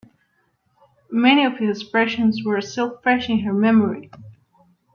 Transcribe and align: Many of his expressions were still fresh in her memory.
Many 1.11 1.45
of 1.45 1.59
his 1.59 1.79
expressions 1.79 2.41
were 2.43 2.59
still 2.59 2.97
fresh 3.03 3.29
in 3.29 3.41
her 3.41 3.53
memory. 3.53 4.09